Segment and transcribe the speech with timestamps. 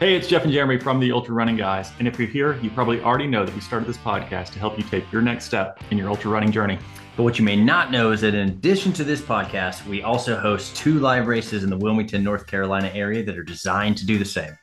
[0.00, 1.90] Hey, it's Jeff and Jeremy from the Ultra Running Guys.
[1.98, 4.78] And if you're here, you probably already know that we started this podcast to help
[4.78, 6.78] you take your next step in your ultra running journey.
[7.16, 10.36] But what you may not know is that in addition to this podcast, we also
[10.36, 14.18] host two live races in the Wilmington, North Carolina area that are designed to do
[14.18, 14.56] the same.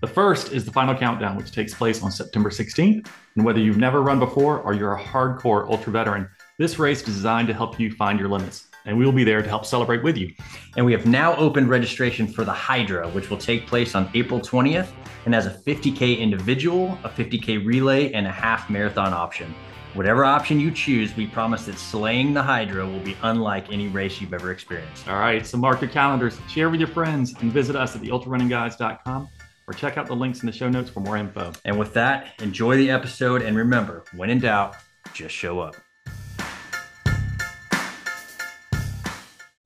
[0.00, 3.06] The first is the final countdown, which takes place on September 16th.
[3.36, 6.28] And whether you've never run before or you're a hardcore ultra veteran,
[6.58, 9.42] this race is designed to help you find your limits and we will be there
[9.42, 10.32] to help celebrate with you.
[10.76, 14.40] And we have now opened registration for the Hydra, which will take place on April
[14.40, 14.88] 20th
[15.24, 19.54] and has a 50K individual, a 50K relay, and a half marathon option.
[19.94, 24.20] Whatever option you choose, we promise that slaying the Hydra will be unlike any race
[24.20, 25.08] you've ever experienced.
[25.08, 29.28] All right, so mark your calendars, share with your friends, and visit us at theultrarunningguys.com
[29.66, 31.52] or check out the links in the show notes for more info.
[31.64, 34.76] And with that, enjoy the episode and remember, when in doubt,
[35.12, 35.76] just show up.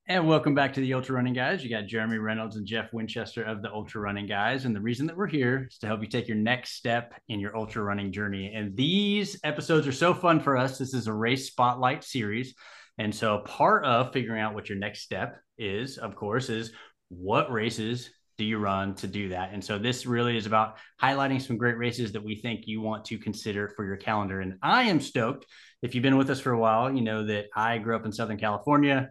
[0.06, 1.64] And welcome back to the Ultra Running Guys.
[1.64, 4.66] You got Jeremy Reynolds and Jeff Winchester of the Ultra Running Guys.
[4.66, 7.40] And the reason that we're here is to help you take your next step in
[7.40, 8.52] your ultra running journey.
[8.54, 10.76] And these episodes are so fun for us.
[10.76, 12.54] This is a race spotlight series.
[12.98, 16.72] And so part of figuring out what your next step is, of course, is
[17.08, 19.54] what races do you run to do that?
[19.54, 23.06] And so this really is about highlighting some great races that we think you want
[23.06, 24.40] to consider for your calendar.
[24.40, 25.46] And I am stoked.
[25.80, 28.12] If you've been with us for a while, you know that I grew up in
[28.12, 29.08] Southern California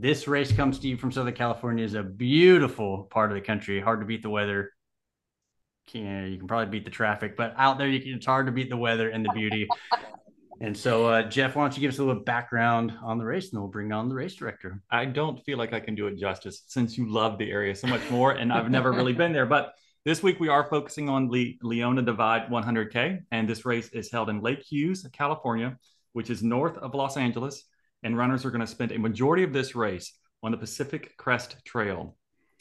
[0.00, 3.80] this race comes to you from Southern California is a beautiful part of the country.
[3.80, 4.72] Hard to beat the weather.
[5.88, 8.52] Can, you can probably beat the traffic, but out there, you can, it's hard to
[8.52, 9.68] beat the weather and the beauty.
[10.62, 13.50] and so, uh, Jeff, why don't you give us a little background on the race,
[13.50, 14.80] and then we'll bring on the race director.
[14.90, 17.86] I don't feel like I can do it justice since you love the area so
[17.86, 19.46] much more, and I've never really been there.
[19.46, 19.74] But
[20.06, 24.30] this week we are focusing on Le- Leona Divide 100K, and this race is held
[24.30, 25.76] in Lake Hughes, California,
[26.14, 27.64] which is north of Los Angeles
[28.02, 30.12] and runners are going to spend a majority of this race
[30.42, 32.16] on the Pacific Crest Trail.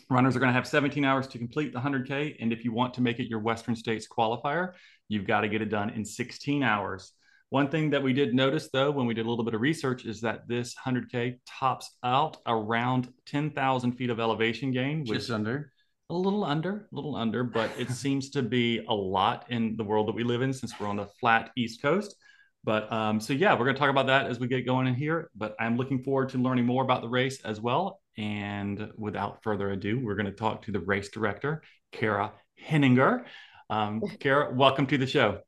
[0.09, 2.37] Runners are going to have 17 hours to complete the 100K.
[2.39, 4.73] And if you want to make it your Western States qualifier,
[5.07, 7.13] you've got to get it done in 16 hours.
[7.49, 10.05] One thing that we did notice, though, when we did a little bit of research,
[10.05, 14.99] is that this 100K tops out around 10,000 feet of elevation gain.
[14.99, 15.71] Which Just under.
[16.11, 19.83] A little under, a little under, but it seems to be a lot in the
[19.83, 22.15] world that we live in since we're on the flat East Coast.
[22.63, 24.95] But um, so yeah, we're going to talk about that as we get going in
[24.95, 25.29] here.
[25.35, 28.01] But I'm looking forward to learning more about the race as well.
[28.17, 31.61] And without further ado, we're going to talk to the race director,
[31.93, 33.25] Keira Henninger.
[33.69, 35.39] Um, Keira, welcome to the show.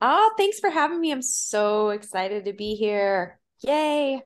[0.00, 1.12] Oh, thanks for having me.
[1.12, 3.38] I'm so excited to be here.
[3.60, 4.22] Yay.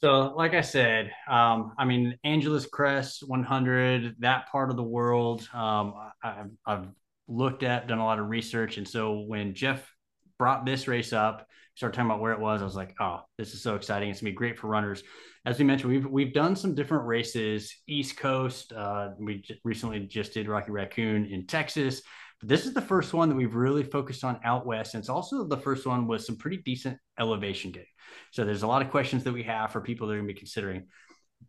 [0.00, 5.48] So, like I said, um, I mean, Angeles Crest 100, that part of the world,
[5.54, 6.88] um, I, I've
[7.28, 8.78] looked at, done a lot of research.
[8.78, 9.90] And so when Jeff
[10.38, 12.62] brought this race up, started talking about where it was.
[12.62, 14.10] I was like, oh, this is so exciting.
[14.10, 15.02] It's gonna be great for runners.
[15.44, 18.72] As we mentioned, we've we've done some different races, East Coast.
[18.72, 22.02] Uh, we j- recently just did Rocky Raccoon in Texas.
[22.40, 24.94] But this is the first one that we've really focused on out west.
[24.94, 27.86] And it's also the first one with some pretty decent elevation gain.
[28.32, 30.34] So there's a lot of questions that we have for people that are gonna be
[30.34, 30.86] considering.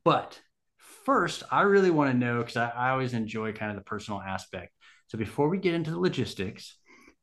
[0.04, 0.40] But
[0.78, 4.22] first, I really want to know because I, I always enjoy kind of the personal
[4.22, 4.74] aspect.
[5.08, 6.78] So before we get into the logistics,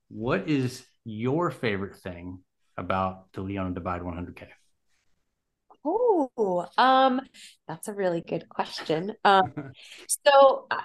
[0.09, 2.41] what is your favorite thing
[2.77, 4.49] about the Leona Divide 100K?
[5.85, 7.21] Oh, um,
[7.69, 9.13] that's a really good question.
[9.25, 9.53] Um,
[10.27, 10.81] so uh,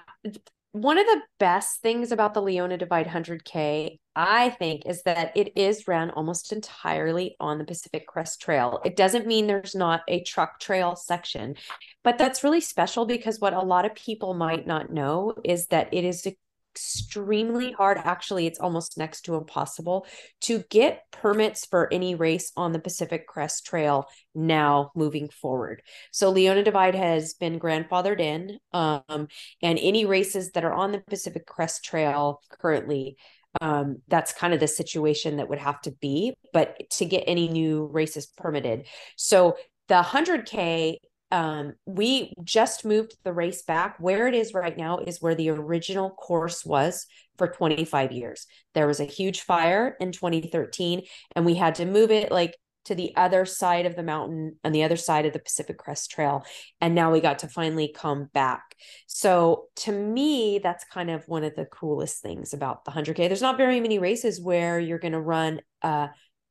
[0.72, 5.52] one of the best things about the Leona Divide 100K, I think, is that it
[5.56, 8.80] is ran almost entirely on the Pacific Crest Trail.
[8.84, 11.56] It doesn't mean there's not a truck trail section,
[12.04, 15.92] but that's really special because what a lot of people might not know is that
[15.92, 16.36] it is a
[16.74, 17.98] extremely hard.
[17.98, 20.06] Actually, it's almost next to impossible
[20.42, 25.82] to get permits for any race on the Pacific Crest Trail now moving forward.
[26.12, 29.28] So Leona Divide has been grandfathered in, um,
[29.62, 33.16] and any races that are on the Pacific Crest Trail currently.
[33.60, 37.48] Um, that's kind of the situation that would have to be, but to get any
[37.48, 38.86] new races permitted.
[39.16, 39.56] So
[39.88, 40.98] the 100K
[41.30, 43.96] um, we just moved the race back.
[43.98, 47.06] Where it is right now is where the original course was
[47.38, 48.46] for 25 years.
[48.74, 51.02] There was a huge fire in 2013,
[51.36, 52.56] and we had to move it like
[52.86, 56.10] to the other side of the mountain on the other side of the Pacific Crest
[56.10, 56.44] Trail.
[56.80, 58.74] And now we got to finally come back.
[59.06, 63.28] So to me, that's kind of one of the coolest things about the 100K.
[63.28, 66.08] There's not very many races where you're going to run a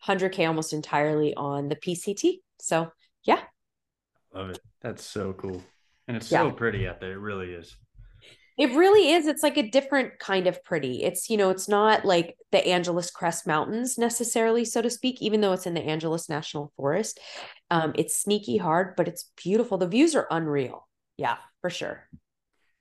[0.07, 2.35] 100K almost entirely on the PCT.
[2.59, 2.91] So
[3.23, 3.41] yeah,
[4.33, 4.59] Love it.
[4.81, 5.63] That's so cool.
[6.07, 6.43] And it's yeah.
[6.43, 7.13] so pretty out there.
[7.13, 7.75] It really is.
[8.57, 9.25] It really is.
[9.25, 11.03] It's like a different kind of pretty.
[11.03, 15.39] It's, you know, it's not like the Angeles Crest Mountains necessarily, so to speak, even
[15.39, 17.21] though it's in the Angeles National Forest.
[17.71, 19.77] Um, it's sneaky hard, but it's beautiful.
[19.77, 20.89] The views are unreal.
[21.15, 22.09] Yeah, for sure.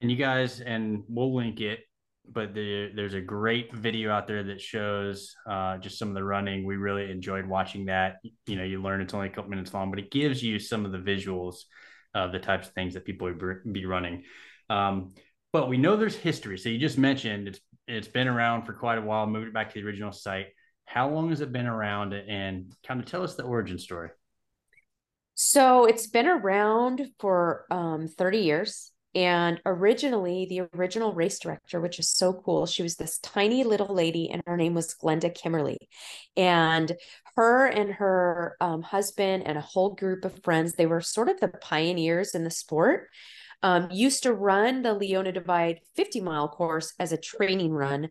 [0.00, 1.80] And you guys, and we'll link it
[2.32, 6.24] but the, there's a great video out there that shows uh, just some of the
[6.24, 6.64] running.
[6.64, 8.16] We really enjoyed watching that.
[8.46, 10.84] You know, you learn it's only a couple minutes long, but it gives you some
[10.84, 11.56] of the visuals
[12.14, 14.24] of the types of things that people would be running.
[14.70, 15.14] Um,
[15.52, 16.58] but we know there's history.
[16.58, 19.26] So you just mentioned it's it's been around for quite a while.
[19.26, 20.48] Moved it back to the original site.
[20.84, 22.12] How long has it been around?
[22.12, 24.10] And kind of tell us the origin story.
[25.34, 28.92] So it's been around for um, 30 years.
[29.18, 33.92] And originally, the original race director, which is so cool, she was this tiny little
[33.92, 35.88] lady, and her name was Glenda Kimmerly.
[36.36, 36.92] And
[37.34, 41.40] her and her um, husband and a whole group of friends, they were sort of
[41.40, 43.08] the pioneers in the sport.
[43.64, 48.10] Um, used to run the Leona Divide 50 mile course as a training run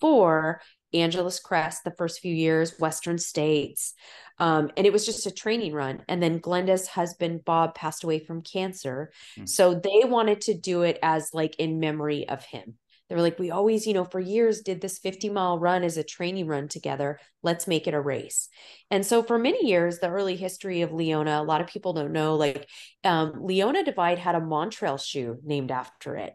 [0.00, 0.60] for
[0.92, 3.94] Angeles Crest the first few years, Western States.
[4.38, 6.02] Um, and it was just a training run.
[6.08, 9.12] And then Glenda's husband, Bob, passed away from cancer.
[9.36, 9.46] Mm-hmm.
[9.46, 12.74] So they wanted to do it as like in memory of him.
[13.10, 15.96] They were like, we always, you know, for years did this 50 mile run as
[15.96, 17.18] a training run together.
[17.42, 18.48] Let's make it a race.
[18.88, 22.12] And so for many years, the early history of Leona, a lot of people don't
[22.12, 22.68] know, like
[23.02, 26.34] um, Leona Divide had a Montrail shoe named after it.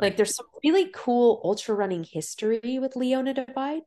[0.00, 3.82] Like there's some really cool ultra running history with Leona Divide.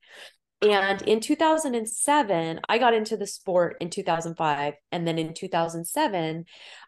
[0.61, 4.73] And in 2007, I got into the sport in 2005.
[4.91, 6.45] And then in 2007,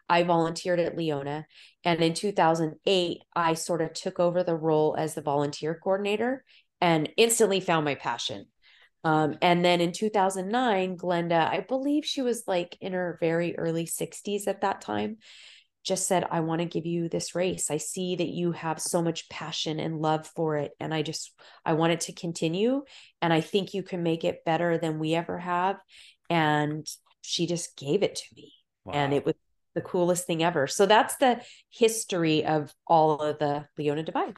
[0.08, 1.46] I volunteered at Leona.
[1.82, 6.44] And in 2008, I sort of took over the role as the volunteer coordinator
[6.82, 8.46] and instantly found my passion.
[9.04, 13.86] Um, and then in 2009, Glenda, I believe she was like in her very early
[13.86, 15.16] 60s at that time
[15.84, 17.70] just said, I want to give you this race.
[17.70, 20.72] I see that you have so much passion and love for it.
[20.78, 21.32] And I just,
[21.64, 22.84] I want it to continue.
[23.20, 25.76] And I think you can make it better than we ever have.
[26.30, 26.86] And
[27.22, 28.52] she just gave it to me.
[28.84, 28.94] Wow.
[28.94, 29.34] And it was
[29.74, 30.66] the coolest thing ever.
[30.66, 34.36] So that's the history of all of the Leona Divide.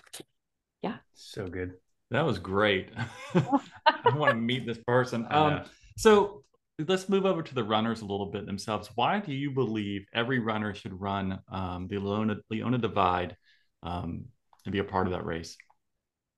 [0.82, 0.96] Yeah.
[1.14, 1.74] So good.
[2.10, 2.90] That was great.
[3.34, 5.26] I want to meet this person.
[5.30, 5.64] Um,
[5.96, 6.44] so
[6.78, 8.90] let's move over to the runners a little bit themselves.
[8.94, 13.36] Why do you believe every runner should run um, the Leona, Leona Divide
[13.82, 14.24] um,
[14.64, 15.56] and be a part of that race?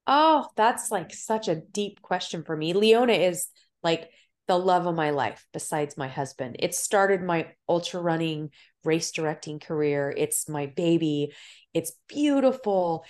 [0.06, 2.74] Oh, that's like such a deep question for me.
[2.74, 3.48] Leona is
[3.82, 4.10] like
[4.46, 6.56] the love of my life besides my husband.
[6.58, 8.50] It started my ultra running
[8.84, 10.14] race directing career.
[10.16, 11.32] It's my baby.
[11.74, 13.04] It's beautiful.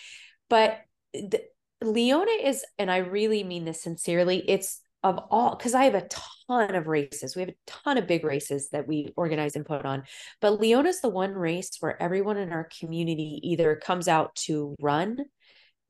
[0.48, 0.80] But
[1.12, 1.42] the,
[1.82, 6.08] Leona is, and I really mean this sincerely, it's of all because I have a
[6.46, 7.36] ton of races.
[7.36, 10.04] We have a ton of big races that we organize and put on.
[10.40, 15.18] But Leona's the one race where everyone in our community either comes out to run,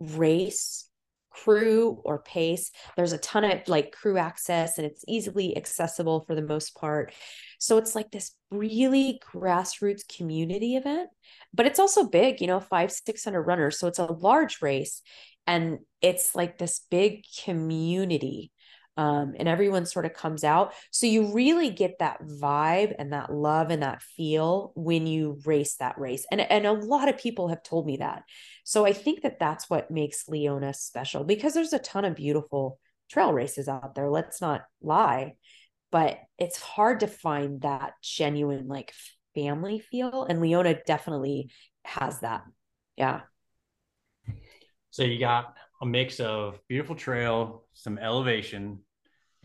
[0.01, 0.89] race,
[1.31, 2.71] crew, or pace.
[2.97, 7.13] There's a ton of like crew access and it's easily accessible for the most part.
[7.59, 11.11] So it's like this really grassroots community event,
[11.55, 13.79] but it's also big, you know, five, 600 runners.
[13.79, 15.03] So it's a large race
[15.47, 18.51] and it's like this big community
[18.97, 20.73] um, and everyone sort of comes out.
[20.91, 25.77] So you really get that vibe and that love and that feel when you race
[25.77, 26.27] that race.
[26.31, 28.23] And, and a lot of people have told me that.
[28.65, 32.79] So I think that that's what makes Leona special because there's a ton of beautiful
[33.11, 34.11] trail races out there.
[34.11, 35.35] Let's not lie,
[35.93, 38.93] but it's hard to find that genuine like
[39.35, 40.25] family feel.
[40.25, 41.51] And Leona definitely
[41.85, 42.45] has that.
[42.97, 43.21] Yeah.
[44.91, 48.79] So you got a mix of beautiful trail, some elevation,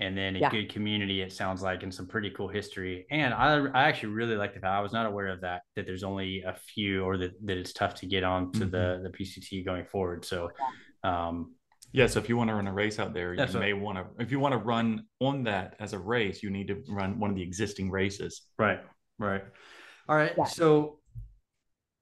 [0.02, 0.50] and then a yeah.
[0.50, 3.06] good community it sounds like and some pretty cool history.
[3.12, 5.86] And i, I actually really like the fact i was not aware of that that
[5.86, 8.72] there's only a few or that, that it's tough to get on to mm-hmm.
[8.72, 10.26] the the pct going forward.
[10.26, 10.50] So
[11.04, 11.56] um
[11.94, 13.98] yeah so if you want to run a race out there you what, may want
[13.98, 17.20] to if you want to run on that as a race you need to run
[17.20, 18.42] one of the existing races.
[18.58, 18.80] Right
[19.20, 19.44] right.
[20.10, 20.46] All right yeah.
[20.46, 21.00] so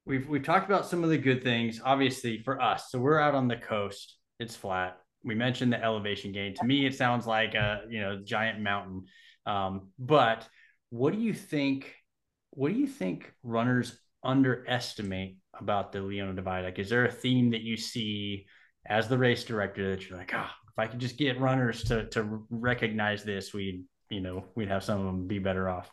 [0.06, 2.86] we've we've talked about some of the good things obviously for us.
[2.90, 6.56] So we're out on the coast it's flat we mentioned the elevation gain.
[6.56, 9.06] To me, it sounds like a you know giant mountain.
[9.46, 10.48] Um, but
[10.90, 11.94] what do you think?
[12.52, 16.66] What do you think runners underestimate about the Leona Divide?
[16.66, 18.46] Like, is there a theme that you see
[18.86, 21.84] as the race director that you're like, ah, oh, if I could just get runners
[21.86, 25.92] to to recognize this, we'd you know we'd have some of them be better off.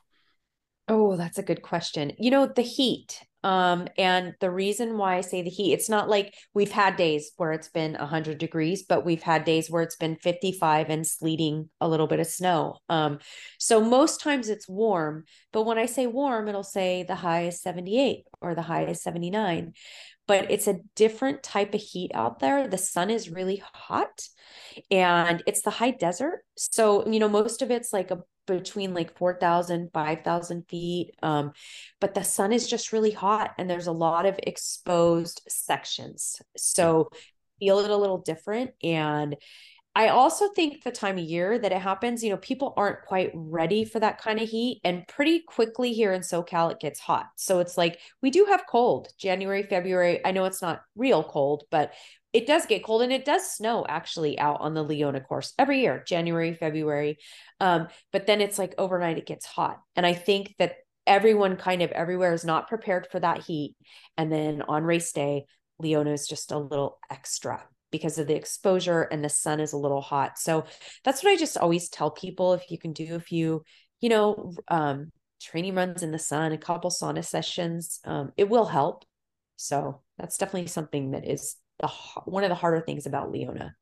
[0.88, 2.12] Oh, that's a good question.
[2.18, 3.22] You know, the heat.
[3.46, 7.30] Um, and the reason why I say the heat, it's not like we've had days
[7.36, 11.70] where it's been 100 degrees, but we've had days where it's been 55 and sleeting
[11.80, 12.78] a little bit of snow.
[12.88, 13.20] Um,
[13.60, 17.62] so most times it's warm, but when I say warm, it'll say the high is
[17.62, 19.74] 78 or the high is 79.
[20.26, 22.66] But it's a different type of heat out there.
[22.66, 24.28] The sun is really hot
[24.90, 26.44] and it's the high desert.
[26.56, 31.12] So, you know, most of it's like a between like 4,000, 5,000 feet.
[31.22, 31.52] Um,
[32.00, 36.40] but the sun is just really hot and there's a lot of exposed sections.
[36.56, 37.10] So
[37.58, 38.70] feel it a little different.
[38.82, 39.36] And
[39.96, 43.30] I also think the time of year that it happens, you know, people aren't quite
[43.32, 44.82] ready for that kind of heat.
[44.84, 47.28] And pretty quickly here in SoCal, it gets hot.
[47.36, 50.20] So it's like we do have cold January, February.
[50.22, 51.94] I know it's not real cold, but
[52.34, 55.80] it does get cold and it does snow actually out on the Leona course every
[55.80, 57.16] year, January, February.
[57.58, 59.80] Um, but then it's like overnight it gets hot.
[59.96, 60.74] And I think that
[61.06, 63.74] everyone kind of everywhere is not prepared for that heat.
[64.18, 65.46] And then on race day,
[65.78, 69.78] Leona is just a little extra because of the exposure and the sun is a
[69.78, 70.38] little hot.
[70.38, 70.64] So
[71.04, 73.62] that's what I just always tell people if you can do a few,
[74.00, 78.66] you know, um, training runs in the sun, a couple sauna sessions, um, it will
[78.66, 79.04] help.
[79.56, 81.88] So that's definitely something that is the
[82.24, 83.74] one of the harder things about Leona.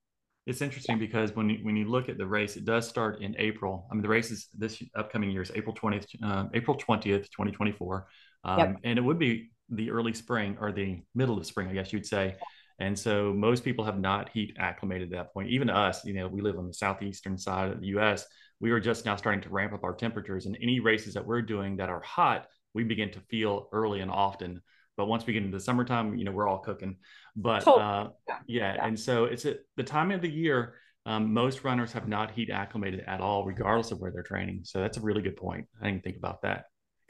[0.46, 1.06] It's interesting yeah.
[1.06, 3.86] because when you, when you look at the race, it does start in April.
[3.90, 7.50] I mean, the race is this upcoming year is April twentieth, uh, April twentieth, twenty
[7.50, 8.08] twenty four,
[8.44, 11.92] um, and it would be the early spring or the middle of spring, I guess
[11.92, 12.36] you'd say.
[12.78, 15.50] And so most people have not heat acclimated at that point.
[15.50, 18.26] Even us, you know, we live on the southeastern side of the U.S.
[18.60, 21.42] We are just now starting to ramp up our temperatures, and any races that we're
[21.42, 24.60] doing that are hot, we begin to feel early and often.
[24.96, 26.96] But once we get into the summertime, you know, we're all cooking.
[27.36, 28.38] But uh, yeah.
[28.46, 28.86] yeah.
[28.86, 30.74] and so it's at the time of the year.
[31.06, 34.60] Um, most runners have not heat acclimated at all, regardless of where they're training.
[34.64, 35.66] So that's a really good point.
[35.82, 36.64] I didn't think about that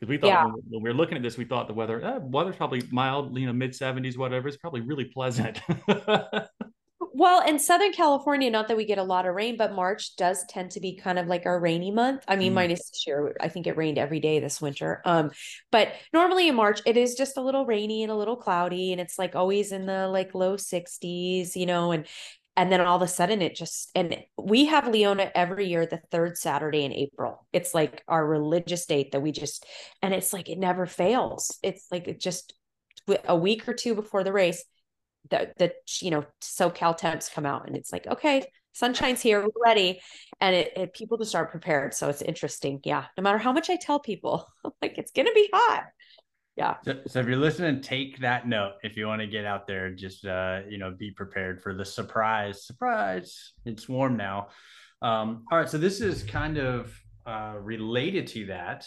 [0.04, 0.44] because we thought yeah.
[0.44, 3.36] when, when, we were looking at this, we thought the weather, eh, weather's probably mild,
[3.38, 4.48] you know, mid 70s, whatever.
[4.48, 5.60] It's probably really pleasant.
[7.14, 10.44] well, in Southern California, not that we get a lot of rain, but March does
[10.48, 12.24] tend to be kind of like our rainy month.
[12.28, 12.56] I mean, mm.
[12.56, 15.00] minus this year, I think it rained every day this winter.
[15.04, 15.30] Um,
[15.72, 19.00] but normally in March, it is just a little rainy and a little cloudy, and
[19.00, 22.06] it's like always in the like low 60s, you know, and
[22.56, 26.00] and then all of a sudden it just and we have leona every year the
[26.10, 27.46] third saturday in april.
[27.52, 29.66] It's like our religious date that we just
[30.02, 31.58] and it's like it never fails.
[31.62, 32.54] It's like it just
[33.26, 34.64] a week or two before the race
[35.30, 39.64] the the you know socal temps come out and it's like okay sunshine's here we're
[39.64, 40.00] ready.
[40.40, 41.94] And it, it people just start prepared.
[41.94, 42.80] So it's interesting.
[42.84, 44.46] Yeah no matter how much i tell people
[44.82, 45.84] like it's gonna be hot
[46.56, 49.66] yeah so, so, if you're listening take that note if you want to get out
[49.66, 54.48] there just uh you know be prepared for the surprise surprise it's warm now
[55.02, 56.96] um all right so this is kind of
[57.26, 58.86] uh related to that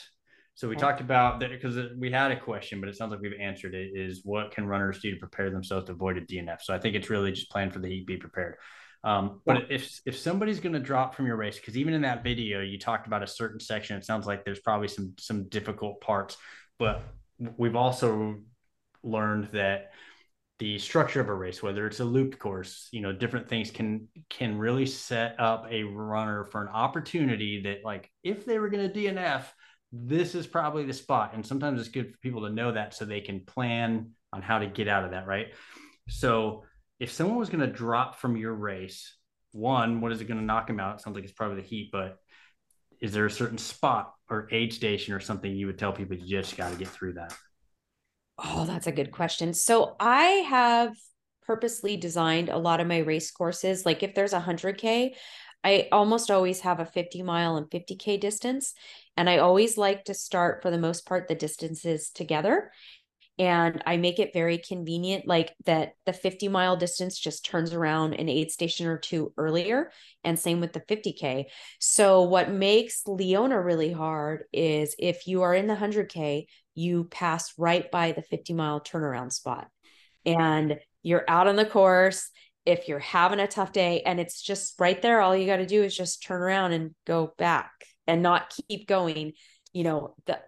[0.56, 0.82] so we okay.
[0.82, 3.92] talked about that because we had a question but it sounds like we've answered it
[3.94, 6.96] is what can runners do to prepare themselves to avoid a dnf so i think
[6.96, 8.56] it's really just plan for the heat be prepared
[9.04, 9.76] um, but yeah.
[9.76, 12.78] if if somebody's going to drop from your race, because even in that video you
[12.78, 16.36] talked about a certain section, it sounds like there's probably some some difficult parts.
[16.80, 17.04] But
[17.58, 18.38] we've also
[19.04, 19.92] learned that
[20.60, 24.08] the structure of a race whether it's a looped course you know different things can
[24.28, 28.92] can really set up a runner for an opportunity that like if they were going
[28.92, 29.44] to dnf
[29.92, 31.34] this is probably the spot.
[31.34, 34.60] And sometimes it's good for people to know that so they can plan on how
[34.60, 35.48] to get out of that right?
[36.10, 36.64] So
[37.00, 39.16] if someone was going to drop from your race
[39.54, 40.96] one what is it going to knock them out?
[40.96, 42.18] It sounds like it's probably the heat but
[43.02, 46.28] is there a certain spot or aid station or something you would tell people you
[46.28, 47.34] just got to get through that?
[48.38, 49.54] Oh, that's a good question.
[49.54, 50.96] So I have
[51.44, 53.86] purposely designed a lot of my race courses.
[53.86, 55.16] Like if there's a 100K,
[55.64, 58.74] I almost always have a 50 mile and 50K distance.
[59.16, 62.72] And I always like to start, for the most part, the distances together
[63.40, 68.14] and I make it very convenient, like that the 50 mile distance just turns around
[68.14, 69.92] an aid station or two earlier,
[70.24, 71.46] and same with the 50K.
[71.80, 77.54] So, what makes Leona really hard is if you are in the 100K, you pass
[77.58, 79.68] right by the 50 mile turnaround spot
[80.26, 82.30] and you're out on the course.
[82.66, 85.66] If you're having a tough day and it's just right there, all you got to
[85.66, 87.72] do is just turn around and go back
[88.06, 89.34] and not keep going,
[89.74, 90.40] you know, the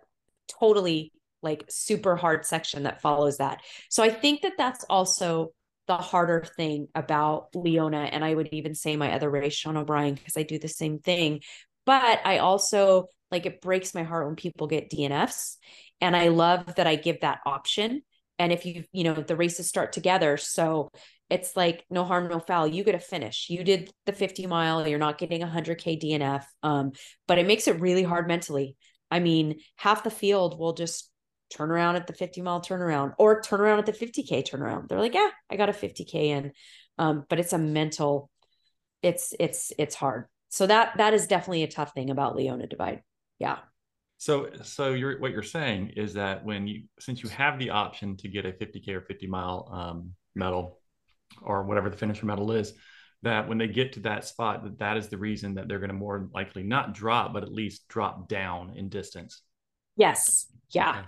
[0.60, 3.62] totally like super hard section that follows that.
[3.90, 5.54] So I think that that's also
[5.88, 8.02] the harder thing about Leona.
[8.02, 11.00] And I would even say my other race, Sean O'Brien, because I do the same
[11.00, 11.42] thing.
[11.86, 15.56] But I also like it breaks my heart when people get DNFs.
[16.02, 18.04] And I love that I give that option.
[18.38, 20.38] And if you, you know, the races start together.
[20.38, 20.90] So
[21.30, 22.68] it's like no harm, no foul.
[22.68, 23.48] You get a finish.
[23.50, 26.44] You did the 50 mile, you're not getting a 100K DNF.
[26.64, 26.92] Um,
[27.28, 28.76] but it makes it really hard mentally.
[29.12, 31.10] I mean, half the field will just
[31.50, 34.88] turn around at the 50 mile turnaround or turn around at the 50k turnaround.
[34.88, 36.52] They're like yeah i got a 50k in.
[36.98, 38.30] Um, but it's a mental
[39.02, 40.26] it's it's it's hard.
[40.50, 43.04] So that that is definitely a tough thing about leona divide
[43.40, 43.60] yeah.
[44.18, 48.18] So so you're what you're saying is that when you since you have the option
[48.18, 50.80] to get a 50k or 50 mile um, medal
[51.42, 52.74] or whatever the finisher medal is
[53.22, 55.90] that when they get to that spot that that is the reason that they're going
[55.90, 59.42] to more likely not drop but at least drop down in distance.
[59.96, 60.48] Yes.
[60.72, 60.92] Yeah.
[60.92, 61.08] Okay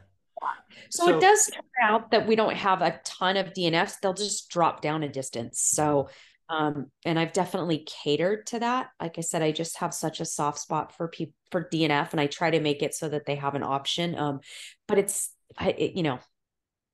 [0.89, 4.00] So, so, it does turn out that we don't have a ton of DNFs.
[4.01, 5.62] They'll just drop down a distance.
[5.62, 6.10] So,
[6.50, 8.89] um, and I've definitely catered to that.
[9.00, 12.19] Like I said, I just have such a soft spot for people for DNF, and
[12.19, 14.17] I try to make it so that they have an option.
[14.17, 14.39] Um,
[14.88, 16.19] but it's, I, it, you know,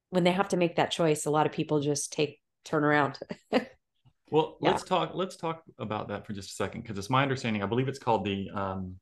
[0.10, 3.20] when they have to make that choice, a lot of people just take turn around.
[4.32, 4.72] well, yeah.
[4.72, 5.12] let's talk.
[5.16, 7.64] Let's talk about that for just a second, because it's my understanding.
[7.64, 8.96] I believe it's called the um,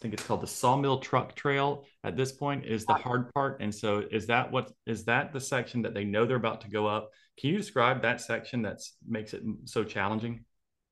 [0.00, 3.60] think it's called the Sawmill Truck Trail at this point is the hard part.
[3.60, 6.70] And so is that what is that the section that they know they're about to
[6.70, 7.10] go up?
[7.38, 10.44] Can you describe that section that makes it so challenging?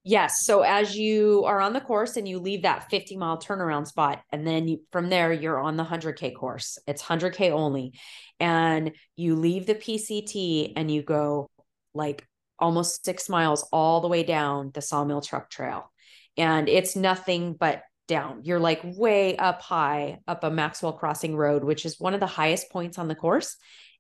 [0.04, 0.44] Yes.
[0.44, 4.20] So as you are on the course and you leave that 50 mile turnaround spot,
[4.30, 6.78] and then you, from there, you're on the 100K course.
[6.88, 7.92] It's 100K only.
[8.40, 11.50] And you leave the PCT and you go
[11.94, 12.26] like
[12.58, 15.92] almost six miles all the way down the Sawmill Truck Trail.
[16.36, 18.40] And it's nothing but down.
[18.44, 22.26] You're like way up high up a Maxwell Crossing Road, which is one of the
[22.26, 23.56] highest points on the course.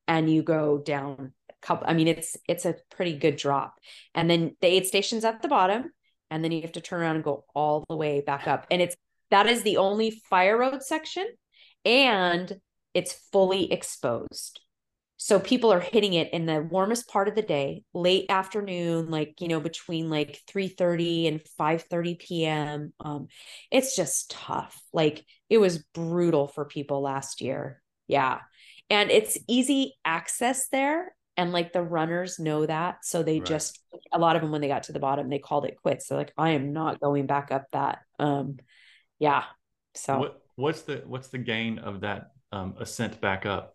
[0.08, 3.78] And you go down a couple, I mean, it's it's a pretty good drop.
[4.14, 5.92] And then the aid station's at the bottom.
[6.30, 8.66] And then you have to turn around and go all the way back up.
[8.70, 8.96] And it's
[9.30, 11.26] that is the only fire road section.
[11.84, 12.60] And
[12.94, 14.60] it's fully exposed
[15.22, 19.40] so people are hitting it in the warmest part of the day late afternoon like
[19.40, 23.28] you know between like 3 30 and 5 30 p.m um
[23.70, 24.80] it's just tough.
[24.92, 27.82] Like it was brutal for people last year.
[28.06, 28.40] Yeah.
[28.90, 33.04] And it's easy access there and like the runners know that.
[33.04, 33.46] So they right.
[33.46, 33.80] just
[34.12, 36.08] a lot of them when they got to the bottom they called it quits.
[36.08, 38.58] They're like i am not going back up that um
[39.18, 39.44] yeah.
[39.94, 43.74] So what, what's the what's the gain of that um ascent back up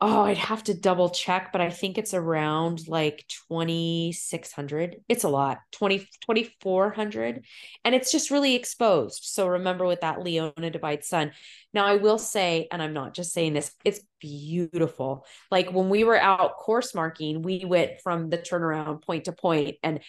[0.00, 5.28] oh i'd have to double check but i think it's around like 2600 it's a
[5.28, 5.58] lot.
[5.72, 7.44] 20 2400
[7.84, 9.24] and it's just really exposed.
[9.24, 11.32] So remember with that leona divide sun.
[11.72, 15.24] Now i will say and i'm not just saying this it's beautiful.
[15.50, 19.76] Like when we were out course marking we went from the turnaround point to point
[19.82, 20.00] and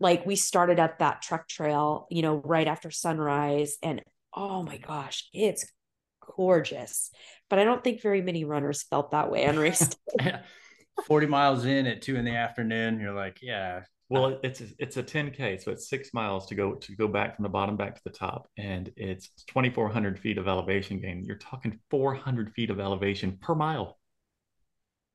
[0.00, 4.02] like we started up that truck trail you know right after sunrise and
[4.34, 5.66] oh my gosh it's
[6.36, 7.10] gorgeous.
[7.50, 10.36] But I don't think very many runners felt that way on race day.
[11.06, 13.82] 40 miles in at two in the afternoon, you're like, yeah.
[14.10, 17.34] Well, it's a, it's a 10k, so it's six miles to go to go back
[17.34, 21.24] from the bottom back to the top, and it's 2,400 feet of elevation gain.
[21.24, 23.98] You're talking 400 feet of elevation per mile.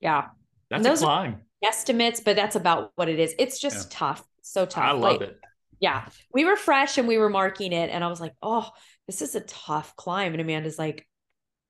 [0.02, 0.30] Yeah,
[0.70, 1.42] that's a climb.
[1.64, 3.36] Estimates, but that's about what it is.
[3.38, 3.98] It's just yeah.
[3.98, 4.84] tough, so tough.
[4.84, 5.40] I love like, it.
[5.80, 8.70] Yeah, we were fresh and we were marking it, and I was like, oh,
[9.10, 10.34] this is a tough climb.
[10.34, 11.08] And Amanda's like,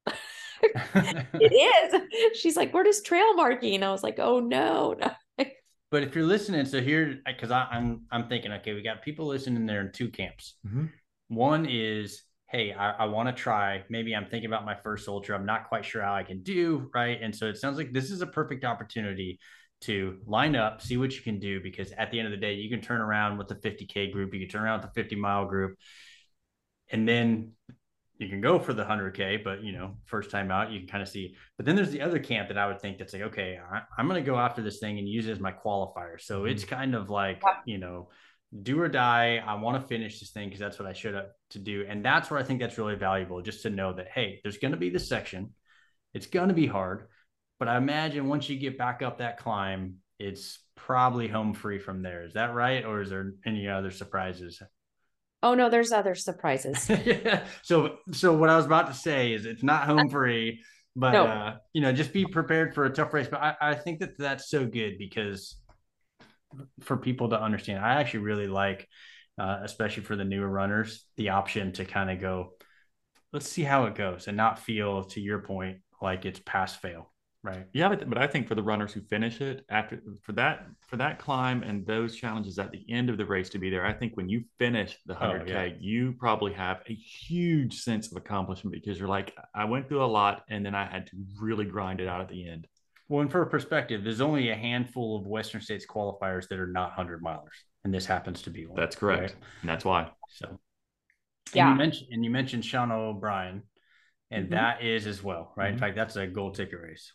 [0.62, 1.54] it
[1.93, 2.38] is.
[2.38, 3.75] She's like, where does trail marking?
[3.75, 5.45] And I was like, oh no, no.
[5.89, 9.65] but if you're listening, so here, because I'm I'm thinking, okay, we got people listening
[9.65, 10.56] there in two camps.
[10.67, 10.88] Mm-hmm.
[11.30, 13.86] One is, hey, I, I want to try.
[13.89, 15.38] Maybe I'm thinking about my first ultra.
[15.38, 18.12] I'm not quite sure how I can do right, and so it sounds like this
[18.12, 19.39] is a perfect opportunity
[19.84, 21.62] to line up, see what you can do.
[21.63, 24.34] Because at the end of the day, you can turn around with the 50k group,
[24.34, 25.78] you can turn around with the 50 mile group,
[26.91, 27.52] and then
[28.17, 31.02] you can go for the 100k but you know first time out you can kind
[31.02, 31.36] of see.
[31.58, 34.08] But then there's the other camp that i would think that's like okay I, am
[34.08, 36.19] going to go after this thing and use it as my qualifier.
[36.19, 36.49] So mm-hmm.
[36.49, 38.10] it's kind of like you know
[38.63, 41.28] do or die i want to finish this thing because that's what i should have
[41.52, 41.86] to do.
[41.88, 44.71] And that's where i think that's really valuable just to know that hey there's going
[44.71, 45.54] to be this section.
[46.13, 47.08] It's going to be hard
[47.60, 52.02] but i imagine once you get back up that climb it's probably home free from
[52.02, 52.23] there.
[52.23, 52.86] Is that right?
[52.86, 54.62] Or is there any other surprises
[55.41, 56.89] Oh no, there's other surprises.
[57.06, 57.45] yeah.
[57.62, 60.62] So so what I was about to say is it's not home free,
[60.95, 61.25] but no.
[61.25, 63.28] uh, you know, just be prepared for a tough race.
[63.30, 65.56] But I, I think that that's so good because
[66.82, 68.88] for people to understand, I actually really like,
[69.38, 72.54] uh, especially for the newer runners, the option to kind of go,
[73.32, 77.13] let's see how it goes, and not feel to your point like it's pass fail.
[77.41, 77.65] Right.
[77.71, 80.97] Yeah, but, but I think for the runners who finish it after for that for
[80.97, 83.93] that climb and those challenges at the end of the race to be there, I
[83.93, 85.69] think when you finish the 100K, oh, yeah.
[85.80, 90.06] you probably have a huge sense of accomplishment because you're like, I went through a
[90.06, 92.67] lot and then I had to really grind it out at the end.
[93.08, 96.89] Well, and for perspective, there's only a handful of Western States qualifiers that are not
[96.89, 97.47] 100 milers,
[97.86, 98.75] and this happens to be one.
[98.75, 99.21] That's correct.
[99.21, 99.36] Right?
[99.62, 100.12] And that's why.
[100.30, 100.60] So,
[101.54, 101.69] yeah.
[101.69, 103.63] And you mentioned, and you mentioned Sean O'Brien,
[104.30, 104.54] and mm-hmm.
[104.54, 105.67] that is as well, right?
[105.67, 105.73] Mm-hmm.
[105.73, 107.13] In fact, that's a gold ticket race.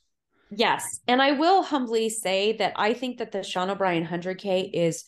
[0.50, 1.00] Yes.
[1.08, 5.04] And I will humbly say that I think that the Sean O'Brien 100K is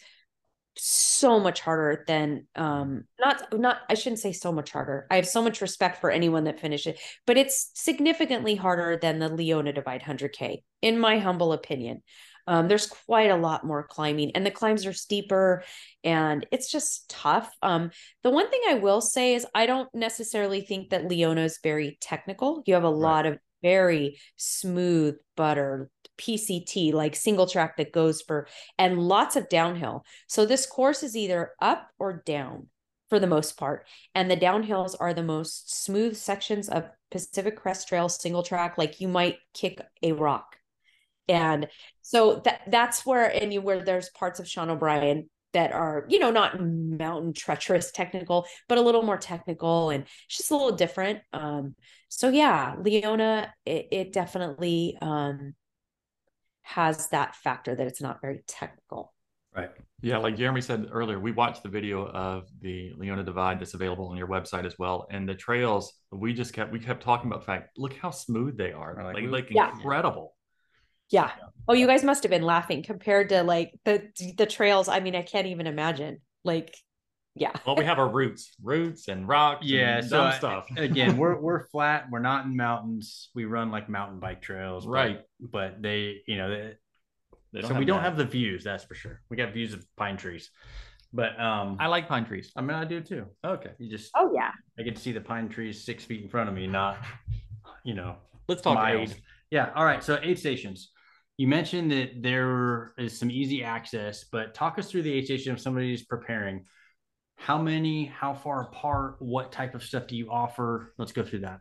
[0.79, 5.07] so much harder than um not not I shouldn't say so much harder.
[5.11, 9.31] I have so much respect for anyone that finishes, but it's significantly harder than the
[9.31, 12.03] Leona Divide 100K in my humble opinion.
[12.49, 15.64] Um, there's quite a lot more climbing and the climbs are steeper
[16.05, 17.51] and it's just tough.
[17.61, 17.90] Um,
[18.22, 21.99] the one thing I will say is I don't necessarily think that Leona is very
[22.01, 22.62] technical.
[22.66, 22.96] You have a right.
[22.96, 28.46] lot of very smooth butter PCT, like single track that goes for,
[28.79, 30.05] and lots of downhill.
[30.29, 32.68] So this course is either up or down
[33.09, 33.87] for the most part.
[34.14, 38.79] And the downhills are the most smooth sections of Pacific Crest Trail single track.
[38.79, 40.57] Like you might kick a rock.
[41.29, 41.66] And
[42.02, 46.18] so that that's where and you where there's parts of Sean O'Brien that are, you
[46.18, 51.20] know, not mountain treacherous technical, but a little more technical and just a little different.
[51.32, 51.74] Um,
[52.09, 55.54] so yeah, Leona, it, it definitely um
[56.62, 59.12] has that factor that it's not very technical.
[59.56, 59.70] Right.
[60.02, 64.09] Yeah, like Jeremy said earlier, we watched the video of the Leona Divide that's available
[64.09, 65.06] on your website as well.
[65.11, 68.59] And the trails, we just kept we kept talking about the fact, look how smooth
[68.59, 69.02] they are.
[69.02, 69.70] Like, like, like yeah.
[69.70, 70.36] incredible.
[71.11, 71.31] Yeah.
[71.69, 74.88] Oh, you guys must have been laughing compared to like the the trails.
[74.88, 76.19] I mean, I can't even imagine.
[76.45, 76.77] Like,
[77.35, 77.53] yeah.
[77.66, 79.66] well, we have our roots, roots and rocks.
[79.66, 79.99] Yeah.
[79.99, 80.69] And so I, stuff.
[80.77, 82.07] again, we're we're flat.
[82.11, 83.31] We're not in mountains.
[83.35, 84.87] We run like mountain bike trails.
[84.87, 85.21] Right.
[85.40, 86.75] But, but they, you know, they,
[87.53, 88.64] they so we don't have the views.
[88.64, 89.23] That's for sure.
[89.29, 90.51] We got views of pine trees.
[91.12, 92.53] But um, I like pine trees.
[92.57, 93.27] I mean, I do too.
[93.45, 93.71] Okay.
[93.79, 94.11] You just.
[94.14, 94.51] Oh yeah.
[94.79, 96.99] I get to see the pine trees six feet in front of me, not,
[97.85, 98.16] you know.
[98.49, 99.14] Let's talk miles.
[99.51, 99.71] Yeah.
[99.75, 100.03] All right.
[100.05, 100.92] So aid stations.
[101.38, 105.61] You mentioned that there is some easy access, but talk us through the station if
[105.61, 106.64] somebody's preparing.
[107.37, 110.94] How many, how far apart, what type of stuff do you offer?
[110.96, 111.61] Let's go through that.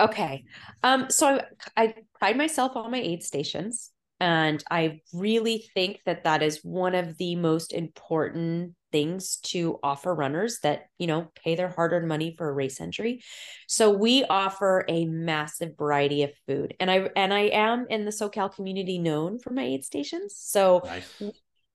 [0.00, 0.44] Okay.
[0.82, 1.42] Um, so
[1.76, 3.90] I, I pride myself on my aid stations.
[4.20, 10.14] And I really think that that is one of the most important things to offer
[10.14, 13.22] runners that, you know, pay their hard earned money for a race entry.
[13.66, 16.74] So we offer a massive variety of food.
[16.80, 20.34] And I and I am in the SoCal community known for my aid stations.
[20.36, 21.22] So nice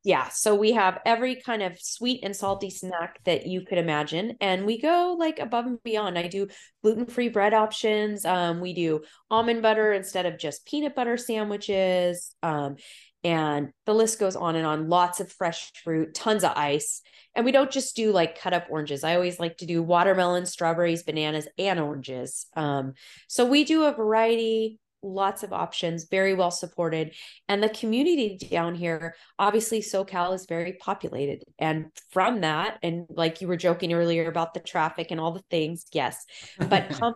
[0.03, 4.35] yeah so we have every kind of sweet and salty snack that you could imagine
[4.41, 6.17] and we go like above and beyond.
[6.17, 6.47] I do
[6.83, 12.75] gluten-free bread options um, we do almond butter instead of just peanut butter sandwiches um,
[13.23, 14.89] and the list goes on and on.
[14.89, 17.01] Lots of fresh fruit tons of ice
[17.35, 19.03] and we don't just do like cut up oranges.
[19.03, 22.93] I always like to do watermelon strawberries bananas and oranges um,
[23.27, 27.13] so we do a variety lots of options, very well supported.
[27.47, 31.43] And the community down here, obviously, SoCal is very populated.
[31.59, 35.43] And from that, and like you were joking earlier about the traffic and all the
[35.49, 36.25] things, yes.
[36.57, 37.15] But come,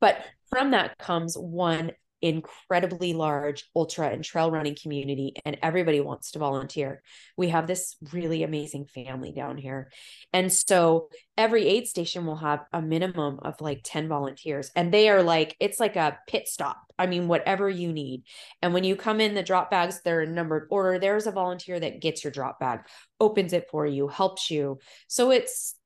[0.00, 6.32] but from that comes one incredibly large ultra and trail running community and everybody wants
[6.32, 7.02] to volunteer.
[7.36, 9.90] We have this really amazing family down here.
[10.32, 15.08] And so every aid station will have a minimum of like 10 volunteers and they
[15.08, 16.78] are like it's like a pit stop.
[16.98, 18.24] I mean whatever you need.
[18.60, 20.98] And when you come in the drop bags they're in numbered order.
[20.98, 22.80] There's a volunteer that gets your drop bag,
[23.18, 24.78] opens it for you, helps you.
[25.08, 25.76] So it's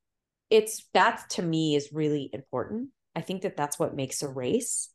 [0.50, 2.90] it's that to me is really important.
[3.16, 4.90] I think that that's what makes a race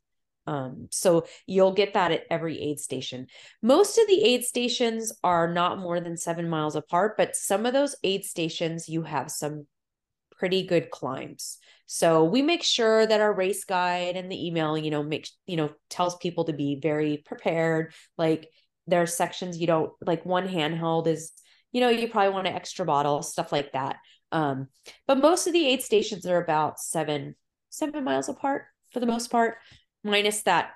[0.46, 3.26] um, so you'll get that at every aid station.
[3.62, 7.72] Most of the aid stations are not more than seven miles apart, but some of
[7.72, 9.66] those aid stations, you have some
[10.32, 11.58] pretty good climbs.
[11.86, 15.56] So we make sure that our race guide and the email, you know, makes, you
[15.56, 17.92] know, tells people to be very prepared.
[18.16, 18.48] Like
[18.86, 21.32] there are sections you don't like one handheld is,
[21.72, 23.96] you know, you probably want an extra bottle, stuff like that.
[24.32, 24.68] Um,
[25.06, 27.34] but most of the aid stations are about seven,
[27.68, 29.56] seven miles apart for the most part
[30.04, 30.72] minus that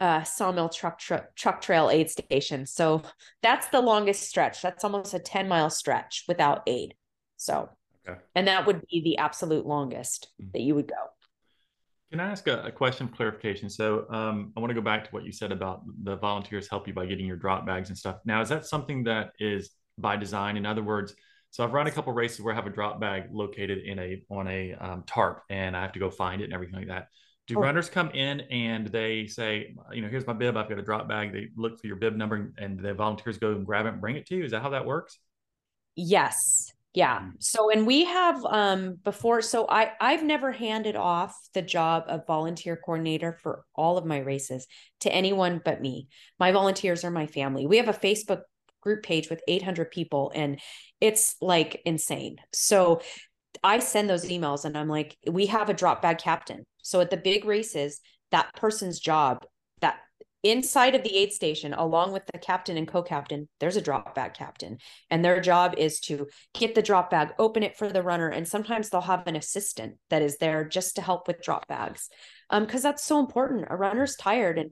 [0.00, 2.66] uh, sawmill truck tra- truck trail aid station.
[2.66, 3.02] So
[3.42, 4.62] that's the longest stretch.
[4.62, 6.94] That's almost a 10 mile stretch without aid.
[7.36, 7.68] So,
[8.08, 8.18] okay.
[8.34, 10.50] and that would be the absolute longest mm-hmm.
[10.52, 10.94] that you would go.
[12.10, 13.68] Can I ask a, a question clarification?
[13.68, 16.86] So um, I want to go back to what you said about the volunteers help
[16.88, 18.16] you by getting your drop bags and stuff.
[18.24, 20.56] Now, is that something that is by design?
[20.56, 21.14] In other words,
[21.50, 24.22] so I've run a couple races where I have a drop bag located in a
[24.30, 27.08] on a um, tarp, and I have to go find it and everything like that
[27.48, 27.62] do oh.
[27.62, 31.08] runners come in and they say, you know, here's my bib, I've got a drop
[31.08, 31.32] bag.
[31.32, 34.16] They look for your bib number and the volunteers go and grab it and bring
[34.16, 34.44] it to you.
[34.44, 35.18] Is that how that works?
[35.96, 36.72] Yes.
[36.94, 37.20] Yeah.
[37.20, 37.30] Hmm.
[37.40, 42.26] So and we have um before so I I've never handed off the job of
[42.26, 44.66] volunteer coordinator for all of my races
[45.00, 46.08] to anyone but me.
[46.38, 47.66] My volunteers are my family.
[47.66, 48.42] We have a Facebook
[48.80, 50.60] group page with 800 people and
[51.00, 52.36] it's like insane.
[52.52, 53.00] So
[53.64, 56.64] I send those emails and I'm like, we have a drop bag captain.
[56.88, 59.44] So at the big races, that person's job,
[59.82, 59.98] that
[60.42, 64.32] inside of the aid station, along with the captain and co-captain, there's a drop bag
[64.32, 64.78] captain.
[65.10, 68.30] And their job is to get the drop bag, open it for the runner.
[68.30, 72.08] And sometimes they'll have an assistant that is there just to help with drop bags.
[72.48, 73.66] Um, because that's so important.
[73.68, 74.70] A runner's tired and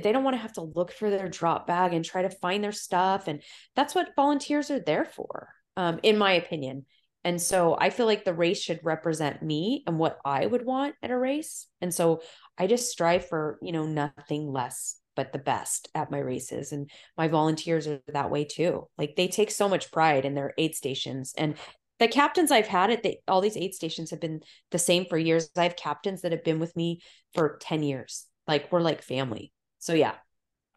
[0.00, 2.62] they don't want to have to look for their drop bag and try to find
[2.62, 3.26] their stuff.
[3.26, 3.42] And
[3.74, 6.86] that's what volunteers are there for, um, in my opinion
[7.28, 10.94] And so I feel like the race should represent me and what I would want
[11.02, 11.66] at a race.
[11.82, 12.22] And so
[12.56, 16.72] I just strive for, you know, nothing less but the best at my races.
[16.72, 18.88] And my volunteers are that way too.
[18.96, 21.34] Like they take so much pride in their aid stations.
[21.36, 21.56] And
[21.98, 25.18] the captains I've had at the, all these aid stations have been the same for
[25.18, 25.50] years.
[25.54, 27.02] I have captains that have been with me
[27.34, 28.24] for 10 years.
[28.46, 29.52] Like we're like family.
[29.80, 30.14] So yeah.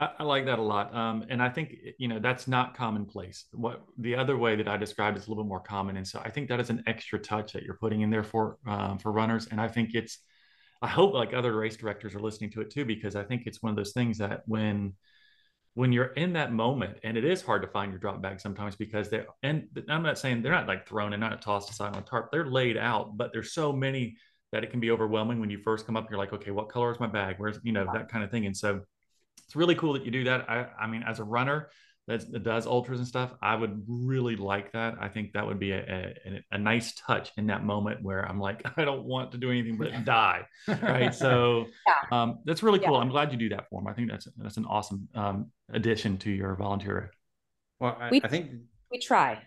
[0.01, 0.93] I, I like that a lot.
[0.93, 3.45] Um, and I think, you know, that's not commonplace.
[3.53, 5.95] What the other way that I described is a little bit more common.
[5.95, 8.57] And so I think that is an extra touch that you're putting in there for,
[8.65, 9.47] um, for runners.
[9.49, 10.17] And I think it's,
[10.81, 13.61] I hope like other race directors are listening to it too, because I think it's
[13.61, 14.93] one of those things that when
[15.73, 18.75] when you're in that moment, and it is hard to find your drop bag sometimes
[18.75, 22.01] because they're and I'm not saying they're not like thrown and not tossed aside on
[22.01, 24.17] a tarp, they're laid out, but there's so many
[24.51, 26.09] that it can be overwhelming when you first come up.
[26.09, 27.35] You're like, okay, what color is my bag?
[27.37, 28.81] Where's you know that kind of thing, and so
[29.51, 30.49] it's really cool that you do that.
[30.49, 31.67] I I mean, as a runner,
[32.07, 34.95] that does ultras and stuff, I would really like that.
[35.01, 38.39] I think that would be a, a, a, nice touch in that moment where I'm
[38.39, 40.45] like, I don't want to do anything but die.
[40.81, 41.13] Right.
[41.13, 42.21] So yeah.
[42.21, 42.93] um, that's really cool.
[42.93, 43.01] Yeah.
[43.01, 43.87] I'm glad you do that for them.
[43.87, 47.11] I think that's that's an awesome um, addition to your volunteer.
[47.81, 48.51] Well, I, we, I think
[48.89, 49.41] we try.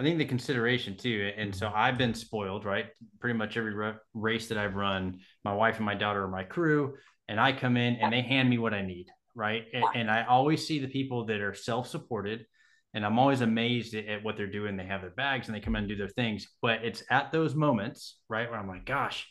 [0.00, 2.86] I think the consideration too, and so I've been spoiled, right?
[3.20, 6.96] Pretty much every race that I've run, my wife and my daughter are my crew,
[7.28, 9.06] and I come in and they hand me what I need
[9.38, 9.64] right?
[9.72, 12.44] And, and, I always see the people that are self-supported,
[12.92, 14.76] and I'm always amazed at, at, what they're doing.
[14.76, 17.30] They have their bags and they come in and do their things, but it's at
[17.30, 19.28] those moments, right, where I'm like, gosh,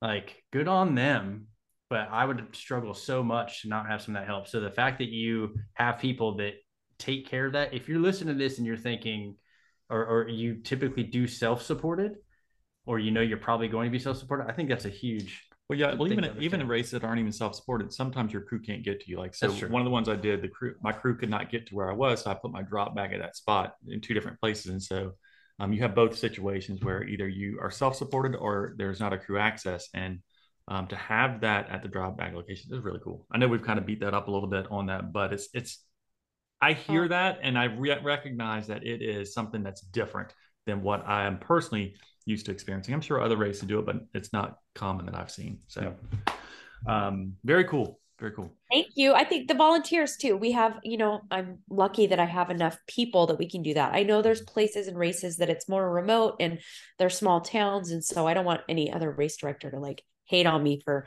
[0.00, 1.48] like good on them.
[1.90, 4.48] But I would struggle so much to not have some of that help.
[4.48, 6.54] So the fact that you have people that
[6.98, 9.36] take care of that, if you're listening to this and you're thinking,
[9.90, 12.16] or, or you typically do self-supported,
[12.86, 15.78] or you know you're probably going to be self-supported, I think that's a huge well,
[15.78, 15.94] yeah.
[15.94, 19.10] Well, even even in races that aren't even self-supported, sometimes your crew can't get to
[19.10, 19.18] you.
[19.18, 21.66] Like so, one of the ones I did, the crew, my crew could not get
[21.68, 24.14] to where I was, so I put my drop bag at that spot in two
[24.14, 24.66] different places.
[24.66, 25.12] And so,
[25.58, 29.38] um, you have both situations where either you are self-supported or there's not a crew
[29.38, 30.20] access, and
[30.68, 33.26] um, to have that at the drop bag location is really cool.
[33.32, 35.48] I know we've kind of beat that up a little bit on that, but it's
[35.52, 35.82] it's.
[36.60, 37.08] I hear oh.
[37.08, 40.32] that, and I re- recognize that it is something that's different
[40.64, 41.96] than what I am personally
[42.26, 42.92] used to experiencing.
[42.92, 45.60] I'm sure other races do it, but it's not common that I've seen.
[45.68, 45.94] So,
[46.86, 47.98] um, very cool.
[48.18, 48.50] Very cool.
[48.72, 49.12] Thank you.
[49.12, 50.36] I think the volunteers too.
[50.38, 53.74] We have, you know, I'm lucky that I have enough people that we can do
[53.74, 53.94] that.
[53.94, 56.58] I know there's places and races that it's more remote and
[56.98, 57.90] they're small towns.
[57.90, 61.06] And so I don't want any other race director to like hate on me for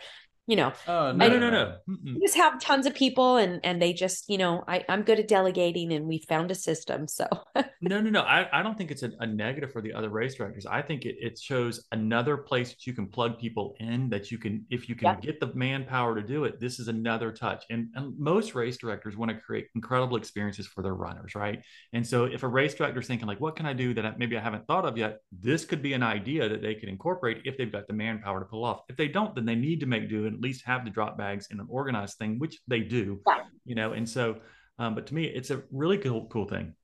[0.50, 2.20] you know oh, no, I, no no no no.
[2.20, 5.28] Just have tons of people and and they just you know I, i'm good at
[5.28, 7.28] delegating and we found a system so.
[7.82, 8.22] No no no.
[8.22, 10.66] I, I don't think it's a, a, negative for the other race directors.
[10.66, 14.38] I think it, it shows another place that you can plug people in that you
[14.38, 15.22] can if you can yep.
[15.22, 17.64] get the manpower to do it this is another touch.
[17.70, 21.64] And, and most race directors want to create incredible experiences for their runners right?
[21.94, 24.14] And so if a race director is thinking like what can i do that I,
[24.18, 25.22] maybe i haven't thought of yet?
[25.32, 28.46] This could be an idea that they could incorporate if they've got the manpower to
[28.46, 28.82] pull off.
[28.90, 31.18] If they don't then they need to make do and at least have the drop
[31.18, 33.22] bags in an organized thing, which they do,
[33.66, 33.92] you know.
[33.92, 34.38] And so,
[34.78, 36.76] um, but to me, it's a really cool, cool thing.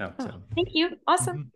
[0.00, 0.42] Oh, so.
[0.54, 0.90] Thank you.
[1.06, 1.36] Awesome.
[1.36, 1.48] Mm-hmm.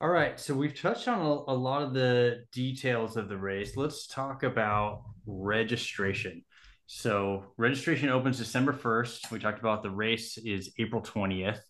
[0.00, 3.76] All right, so we've touched on a, a, lot of the details of the race.
[3.76, 6.44] Let's talk about registration.
[6.86, 9.30] So registration opens December 1st.
[9.30, 11.60] We talked about the race is April 20th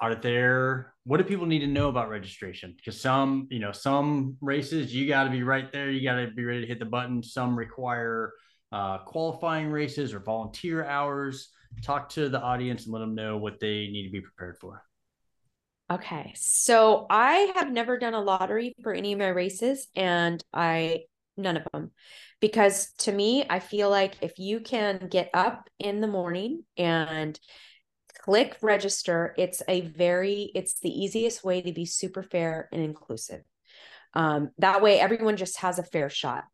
[0.00, 2.74] are there what do people need to know about registration?
[2.76, 5.90] Because some you know some races you got to be right there.
[5.90, 7.22] You got to be ready to hit the button.
[7.22, 8.34] Some require
[8.72, 11.48] uh, qualifying races or volunteer hours.
[11.82, 14.84] Talk to the audience and let them know what they need to be prepared for.
[15.90, 21.04] Okay so i have never done a lottery for any of my races and i
[21.38, 21.90] none of them
[22.42, 27.40] because to me i feel like if you can get up in the morning and
[28.28, 29.34] click register.
[29.38, 33.40] It's a very, it's the easiest way to be super fair and inclusive.
[34.12, 36.44] Um, that way, everyone just has a fair shot.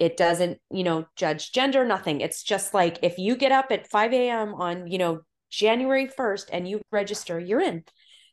[0.00, 2.20] It doesn't, you know, judge gender, nothing.
[2.20, 4.54] It's just like if you get up at 5 a.m.
[4.54, 7.84] on, you know, January 1st and you register, you're in.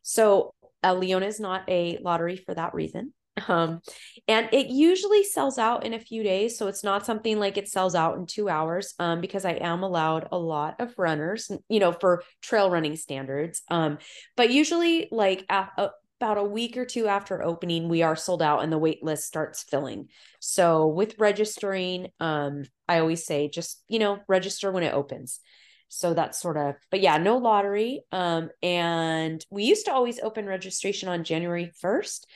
[0.02, 3.12] So uh, Leona is not a lottery for that reason.
[3.46, 3.80] Um,
[4.26, 6.58] and it usually sells out in a few days.
[6.58, 9.82] So it's not something like it sells out in two hours um, because I am
[9.82, 13.62] allowed a lot of runners, you know, for trail running standards.
[13.70, 13.98] Um,
[14.36, 18.42] but usually, like a, a, about a week or two after opening, we are sold
[18.42, 20.08] out and the wait list starts filling.
[20.40, 25.40] So with registering, um, I always say just, you know, register when it opens
[25.88, 30.46] so that's sort of but yeah no lottery um and we used to always open
[30.46, 32.26] registration on january 1st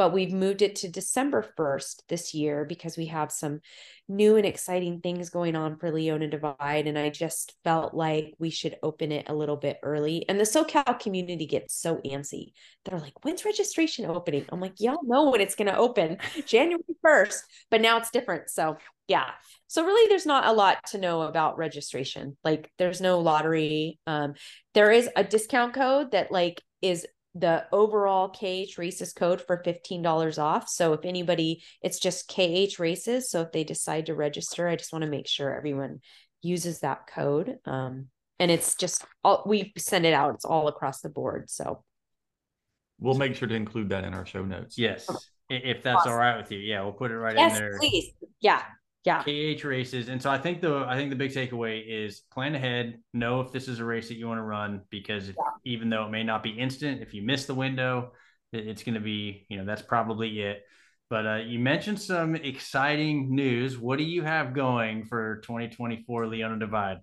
[0.00, 3.60] but we've moved it to December 1st this year because we have some
[4.08, 6.86] new and exciting things going on for Leona Divide.
[6.86, 10.26] And I just felt like we should open it a little bit early.
[10.26, 12.52] And the SoCal community gets so antsy.
[12.86, 14.46] They're like, when's registration opening?
[14.48, 18.48] I'm like, y'all know when it's going to open January 1st, but now it's different.
[18.48, 19.32] So, yeah.
[19.66, 22.38] So really there's not a lot to know about registration.
[22.42, 23.98] Like there's no lottery.
[24.06, 24.32] Um
[24.72, 30.38] there is a discount code that like is the overall KH races code for $15
[30.38, 30.68] off.
[30.68, 33.30] So if anybody, it's just KH races.
[33.30, 36.00] So if they decide to register, I just want to make sure everyone
[36.42, 37.58] uses that code.
[37.64, 38.06] Um,
[38.38, 41.50] and it's just all we send it out, it's all across the board.
[41.50, 41.84] So
[42.98, 44.76] we'll make sure to include that in our show notes.
[44.78, 45.08] Yes.
[45.48, 46.12] If that's awesome.
[46.12, 46.58] all right with you.
[46.58, 47.78] Yeah, we'll put it right yes, in there.
[47.78, 48.12] Please.
[48.40, 48.62] Yeah
[49.04, 50.08] yeah KH races.
[50.08, 53.52] And so I think the I think the big takeaway is plan ahead, know if
[53.52, 55.72] this is a race that you want to run because if, yeah.
[55.72, 58.12] even though it may not be instant, if you miss the window,
[58.52, 60.62] it's going to be you know that's probably it.
[61.08, 63.76] But uh, you mentioned some exciting news.
[63.76, 66.98] What do you have going for 2024 Leona Divide?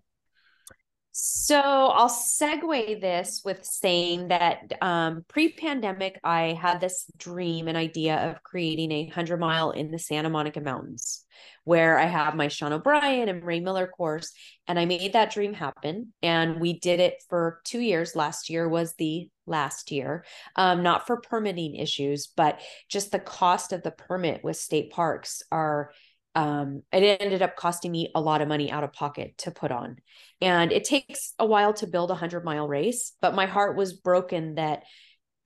[1.20, 8.30] So I'll segue this with saying that um, pre-pandemic, I had this dream and idea
[8.30, 11.26] of creating a hundred mile in the Santa Monica Mountains
[11.68, 14.32] where I have my Sean O'Brien and Ray Miller course.
[14.70, 16.14] And I made that dream happen.
[16.24, 18.16] And we did it for two years.
[18.16, 20.24] Last year was the last year,
[20.56, 25.44] um, not for permitting issues, but just the cost of the permit with state parks
[25.52, 25.92] are.
[26.36, 29.72] Um, it ended up costing me a lot of money out of pocket to put
[29.72, 29.98] on.
[30.40, 33.94] And it takes a while to build a 100 mile race, but my heart was
[33.94, 34.84] broken that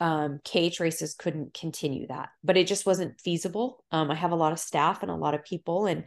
[0.01, 3.85] um, KH races couldn't continue that, but it just wasn't feasible.
[3.91, 6.05] Um, I have a lot of staff and a lot of people, and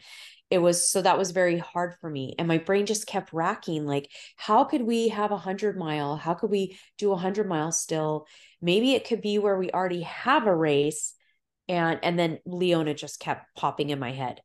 [0.51, 2.35] it was so that was very hard for me.
[2.37, 6.17] And my brain just kept racking like, how could we have a hundred mile?
[6.17, 8.27] How could we do a hundred miles still?
[8.61, 11.15] Maybe it could be where we already have a race,
[11.69, 14.41] and and then Leona just kept popping in my head,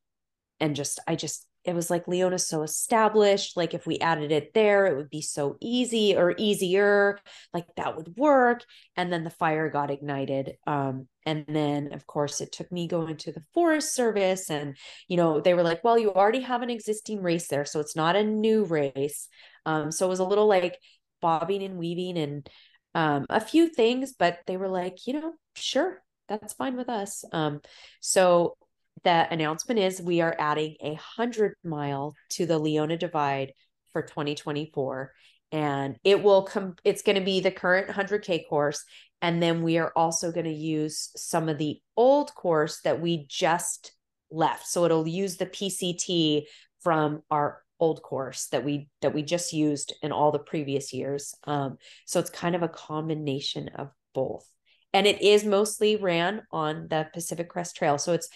[0.60, 3.58] and just I just it was like Leona's so established.
[3.58, 7.20] Like if we added it there, it would be so easy or easier.
[7.54, 8.64] Like that would work.
[8.96, 10.58] And then the fire got ignited.
[10.66, 14.76] Um, and then of course it took me going to the Forest Service, and
[15.08, 17.96] you know they were like, "Well, you already have an existing race there, so it's
[17.96, 19.28] not a new race."
[19.66, 20.80] Um, so it was a little like
[21.22, 22.50] bobbing and weaving and
[22.96, 27.24] um, a few things, but they were like, you know, sure, that's fine with us.
[27.32, 27.62] Um,
[28.00, 28.58] so
[29.04, 33.54] the announcement is we are adding a hundred mile to the Leona Divide
[33.94, 35.12] for 2024.
[35.52, 38.84] And it will come, it's going to be the current 100K course.
[39.22, 43.26] And then we are also going to use some of the old course that we
[43.28, 43.94] just
[44.32, 44.68] left.
[44.68, 46.44] So it'll use the PCT
[46.82, 51.34] from our old course that we that we just used in all the previous years.
[51.46, 54.46] Um, so it's kind of a combination of both.
[54.94, 57.98] And it is mostly ran on the Pacific Crest Trail.
[57.98, 58.30] So it's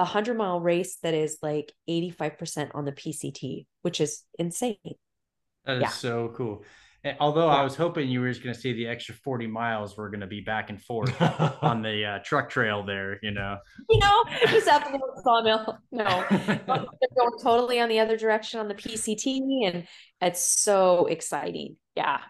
[0.00, 4.76] a hundred mile race that is like 85% on the PCT, which is insane.
[5.66, 5.88] That is yeah.
[5.90, 6.64] so cool.
[7.04, 7.56] And although yeah.
[7.56, 10.20] I was hoping you were just going to say the extra 40 miles were going
[10.20, 11.14] to be back and forth
[11.62, 13.58] on the uh, truck trail there, you know.
[13.90, 15.78] You know, just up in the sawmill.
[15.92, 19.86] No, they're going totally on the other direction on the PCT, and
[20.22, 21.76] it's so exciting.
[21.94, 22.20] Yeah.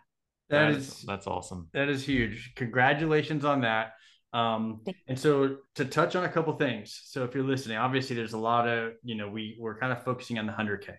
[0.49, 1.69] that is that's awesome.
[1.73, 2.53] That is huge.
[2.57, 3.93] Congratulations on that.
[4.33, 7.01] Um, and so to touch on a couple things.
[7.05, 10.05] So if you're listening, obviously there's a lot of, you know, we we're kind of
[10.05, 10.95] focusing on the 100K,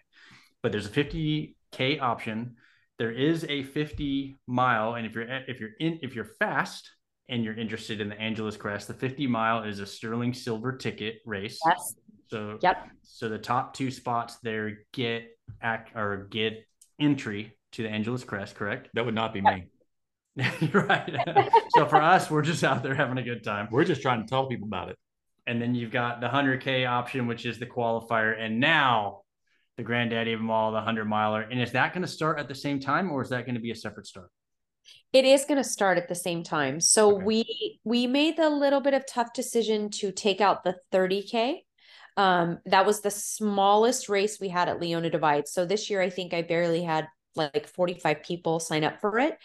[0.62, 2.56] but there's a 50K option.
[3.00, 4.96] There is a 50 mile.
[4.96, 6.90] And if you're, if you're in, if you're fast
[7.30, 11.16] and you're interested in the Angeles Crest, the 50 mile is a sterling silver ticket
[11.26, 11.60] race.
[11.66, 11.96] Yes.
[12.28, 12.90] So, yep.
[13.04, 15.24] So the top two spots there get
[15.62, 16.66] act or get
[17.00, 18.90] entry to the Angeles Crest, correct?
[18.94, 19.71] That would not be me.
[20.74, 21.16] right.
[21.76, 23.68] so for us, we're just out there having a good time.
[23.72, 24.98] We're just trying to tell people about it.
[25.48, 28.40] And then you've got the 100K option, which is the qualifier.
[28.40, 29.22] And now
[29.78, 31.42] the granddaddy of them all, the 100 miler.
[31.42, 33.62] And is that going to start at the same time or is that going to
[33.62, 34.30] be a separate start?
[35.14, 36.80] It is going to start at the same time.
[36.80, 37.26] So okay.
[37.26, 41.58] we we made the little bit of tough decision to take out the 30K.
[42.18, 45.48] Um, that was the smallest race we had at Leona Divide.
[45.48, 49.38] So this year, I think I barely had like 45 people sign up for it.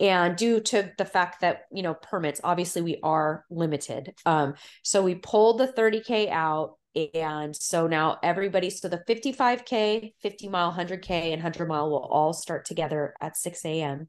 [0.00, 4.14] And due to the fact that you know permits obviously we are limited.
[4.26, 6.76] Um so we pulled the 30k out
[7.14, 12.34] and so now everybody so the 55k 50 mile 100k and 100 mile will all
[12.34, 14.08] start together at 6 a.m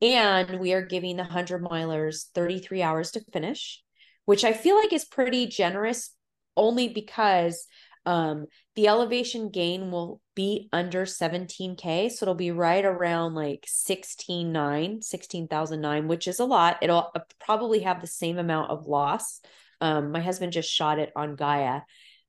[0.00, 3.82] and we are giving the 100 milers 33 hours to finish
[4.24, 6.14] which i feel like is pretty generous
[6.56, 7.66] only because
[8.04, 12.10] um, the elevation gain will be under 17K.
[12.10, 16.78] So it'll be right around like 16,9, 16,009, which is a lot.
[16.82, 19.40] It'll uh, probably have the same amount of loss
[19.80, 21.82] Um, my husband just shot it on Gaia.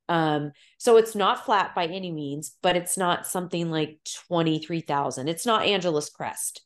[0.09, 5.27] Um, so it's not flat by any means, but it's not something like 23,000.
[5.27, 6.61] It's not Angeles Crest.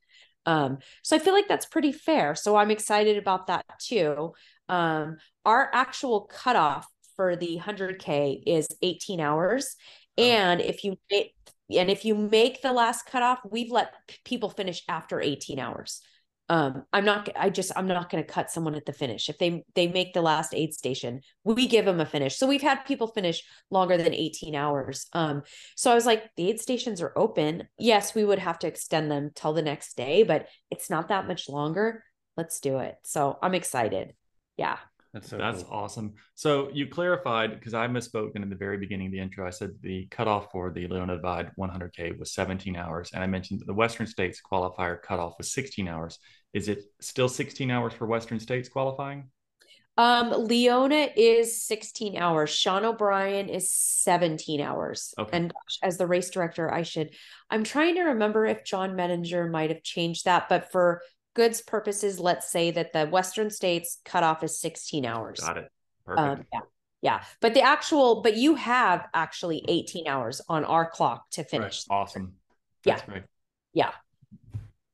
[0.46, 2.34] Um, so I feel like that's pretty fair.
[2.36, 4.34] So I'm excited about that too.
[4.70, 9.76] Um, our actual cutoff for the 100K is 18 hours.
[10.18, 10.24] Oh.
[10.24, 13.94] And if you and if you make the last cutoff, we've let
[14.24, 16.02] people finish after 18 hours.
[16.50, 19.28] Um i'm not i just i'm not going to cut someone at the finish.
[19.28, 22.38] If they they make the last aid station we give them a finish.
[22.38, 25.08] So we've had people finish longer than 18 hours.
[25.12, 25.44] Um
[25.76, 27.68] so i was like the aid stations are open.
[27.78, 31.28] Yes we would have to extend them till the next day but it's not that
[31.28, 32.02] much longer.
[32.38, 32.96] Let's do it.
[33.04, 34.14] So i'm excited.
[34.56, 34.78] Yeah
[35.18, 35.74] that's so That's cool.
[35.74, 36.14] awesome.
[36.36, 39.48] So you clarified because I misspoke in the very beginning of the intro.
[39.48, 43.64] I said the cutoff for the Leona Divide 100K was 17 hours, and I mentioned
[43.66, 46.20] the Western States qualifier cutoff was 16 hours.
[46.54, 49.30] Is it still 16 hours for Western States qualifying?
[50.00, 52.52] Um, Leona is 16 hours.
[52.52, 55.16] Sean O'Brien is 17 hours.
[55.18, 55.36] Okay.
[55.36, 57.16] And gosh, as the race director, I should.
[57.50, 61.02] I'm trying to remember if John Medinger might have changed that, but for
[61.38, 65.40] goods purposes, let's say that the Western states cutoff is 16 hours.
[65.40, 65.72] Got it.
[66.04, 66.28] Perfect.
[66.28, 66.60] Um, yeah.
[67.04, 67.24] Yeah.
[67.42, 71.86] But the actual, but you have actually 18 hours on our clock to finish.
[71.88, 71.96] Right.
[71.96, 72.34] Awesome.
[72.84, 73.06] That's yeah.
[73.06, 73.24] Great.
[73.74, 73.92] Yeah.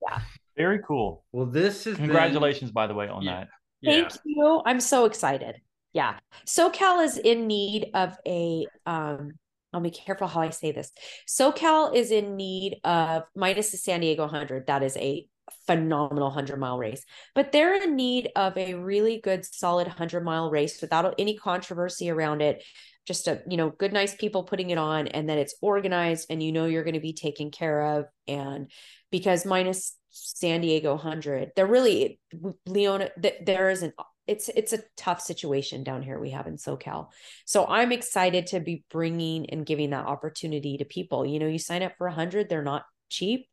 [0.02, 0.20] Yeah.
[0.58, 1.24] Very cool.
[1.32, 2.74] Well, this is congratulations, been...
[2.74, 3.40] by the way, on yeah.
[3.40, 3.48] that.
[3.86, 4.18] Thank yeah.
[4.26, 4.62] you.
[4.66, 5.56] I'm so excited.
[5.94, 6.16] Yeah.
[6.46, 9.32] SoCal is in need of a um
[9.72, 10.92] I'll be careful how I say this.
[11.28, 14.68] SoCal is in need of minus the San Diego 100.
[14.68, 15.26] That is a
[15.68, 17.04] phenomenal 100 mile race,
[17.36, 22.10] but they're in need of a really good, solid 100 mile race without any controversy
[22.10, 22.64] around it.
[23.06, 26.42] Just a, you know, good, nice people putting it on and that it's organized and
[26.42, 28.06] you know you're going to be taken care of.
[28.28, 28.72] And
[29.12, 32.20] because minus San Diego 100, they're really,
[32.66, 33.94] Leona, there isn't
[34.26, 37.08] it's it's a tough situation down here we have in SoCal.
[37.46, 41.26] So I'm excited to be bringing and giving that opportunity to people.
[41.26, 43.48] You know, you sign up for a hundred, they're not cheap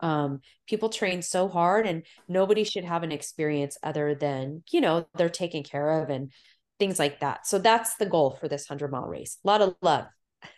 [0.00, 5.06] um, people train so hard and nobody should have an experience other than you know
[5.14, 6.32] they're taken care of and
[6.78, 7.46] things like that.
[7.46, 9.38] So that's the goal for this 100 mile race.
[9.44, 10.06] A lot of love.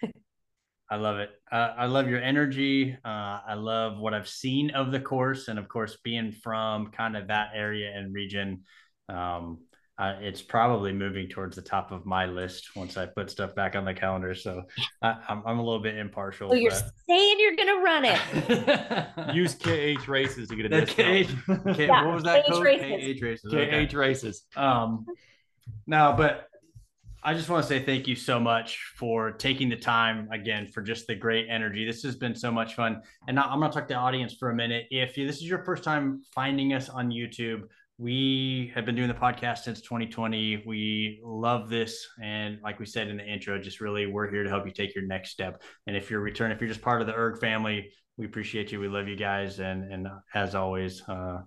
[0.91, 1.31] I love it.
[1.51, 2.97] Uh, i love your energy.
[3.05, 7.17] Uh, i love what i've seen of the course and of course being from kind
[7.17, 8.63] of that area and region.
[9.09, 9.59] Um,
[9.99, 13.75] uh, it's probably moving towards the top of my list once I put stuff back
[13.75, 14.35] on the calendar.
[14.35, 14.63] So
[15.01, 16.51] I, am I'm, I'm a little bit impartial.
[16.51, 19.35] So you're saying you're going to run it.
[19.35, 21.29] Use KH races to get a discount.
[21.29, 22.65] KH, K, yeah, what was that KH code?
[22.65, 23.21] Races.
[23.21, 23.53] KH races.
[23.53, 23.97] KH okay.
[23.97, 24.43] races.
[24.55, 25.07] Um,
[25.87, 26.49] no, but
[27.23, 30.83] I just want to say thank you so much for taking the time again for
[30.83, 31.87] just the great energy.
[31.87, 33.01] This has been so much fun.
[33.27, 34.87] And now I'm going to talk to the audience for a minute.
[34.91, 37.63] If you, this is your first time finding us on YouTube,
[37.99, 40.65] we have been doing the podcast since 2020.
[40.67, 42.07] We love this.
[42.23, 44.95] And like we said in the intro, just really, we're here to help you take
[44.95, 45.63] your next step.
[45.87, 48.81] And if you're return, if you're just part of the ERG family, we appreciate you.
[48.81, 49.61] We love you guys.
[49.61, 51.39] And, and as always, uh,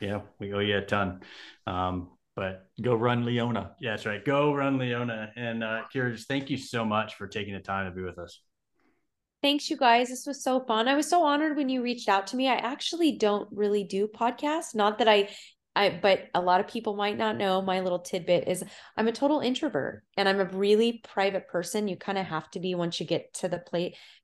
[0.00, 1.20] yeah, we owe you a ton.
[1.66, 3.72] Um, but go run Leona.
[3.78, 4.24] Yeah, that's right.
[4.24, 5.32] Go run Leona.
[5.36, 8.18] And uh, Keira, just thank you so much for taking the time to be with
[8.18, 8.40] us.
[9.42, 10.08] Thanks, you guys.
[10.08, 10.88] This was so fun.
[10.88, 12.48] I was so honored when you reached out to me.
[12.48, 14.74] I actually don't really do podcasts.
[14.74, 15.28] Not that I
[15.76, 18.64] I but a lot of people might not know my little tidbit is
[18.96, 21.88] I'm a total introvert and I'm a really private person.
[21.88, 23.62] You kind of have to be once you get to the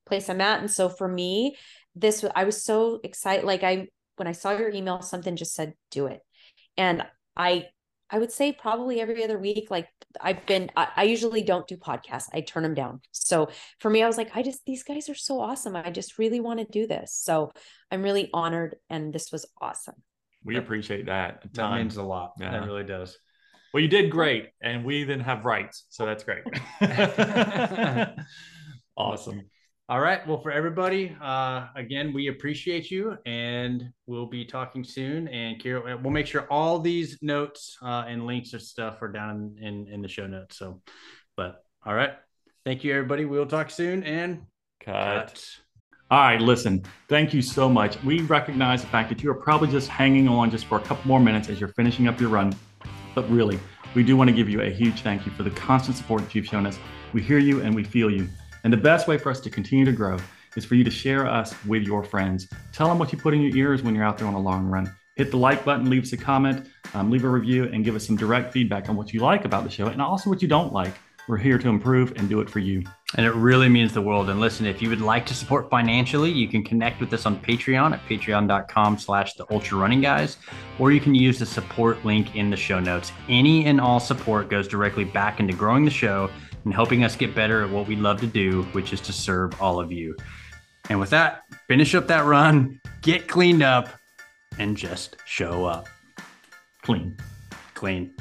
[0.07, 0.61] place I'm at.
[0.61, 1.57] And so for me,
[1.95, 3.45] this I was so excited.
[3.45, 6.21] Like I when I saw your email, something just said do it.
[6.77, 7.05] And
[7.37, 7.67] I
[8.11, 9.89] I would say probably every other week, like
[10.21, 12.29] I've been, I, I, usually don't do podcasts.
[12.33, 13.01] I turn them down.
[13.13, 15.77] So for me, I was like, I just, these guys are so awesome.
[15.77, 17.15] I just really want to do this.
[17.15, 17.53] So
[17.91, 18.77] I'm really honored.
[18.89, 19.95] And this was awesome.
[20.45, 21.43] We appreciate that.
[21.53, 22.33] That means a lot.
[22.39, 22.53] Yeah.
[22.53, 23.19] That really does.
[23.73, 26.43] Well, you did great, and we then have rights, so that's great.
[28.97, 29.43] awesome.
[29.89, 30.27] All right.
[30.27, 35.27] Well, for everybody, uh, again, we appreciate you, and we'll be talking soon.
[35.29, 39.57] And Keira, we'll make sure all these notes uh, and links and stuff are down
[39.61, 40.59] in, in the show notes.
[40.59, 40.81] So,
[41.37, 42.13] but all right.
[42.65, 43.25] Thank you, everybody.
[43.25, 44.05] We'll talk soon.
[44.05, 44.43] And
[44.81, 45.29] cut.
[45.29, 45.57] cut.
[46.13, 48.03] All right, listen, thank you so much.
[48.03, 51.07] We recognize the fact that you are probably just hanging on just for a couple
[51.07, 52.53] more minutes as you're finishing up your run.
[53.15, 53.61] But really,
[53.95, 56.35] we do want to give you a huge thank you for the constant support that
[56.35, 56.81] you've shown us.
[57.13, 58.29] We hear you and we feel you.
[58.65, 60.19] And the best way for us to continue to grow
[60.57, 62.49] is for you to share us with your friends.
[62.73, 64.67] Tell them what you put in your ears when you're out there on a long
[64.67, 64.93] run.
[65.15, 68.05] Hit the like button, leave us a comment, um, leave a review, and give us
[68.05, 70.73] some direct feedback on what you like about the show and also what you don't
[70.73, 70.95] like.
[71.29, 72.83] We're here to improve and do it for you.
[73.17, 74.31] And it really means the world.
[74.31, 77.41] And listen, if you would like to support financially, you can connect with us on
[77.41, 80.37] Patreon at patreon.com slash the ultra running guys,
[80.79, 83.11] or you can use the support link in the show notes.
[83.29, 86.31] Any and all support goes directly back into growing the show
[86.65, 89.61] and helping us get better at what we love to do, which is to serve
[89.61, 90.17] all of you.
[90.89, 93.89] And with that, finish up that run, get cleaned up,
[94.59, 95.89] and just show up.
[96.83, 97.17] Clean.
[97.75, 98.15] Clean.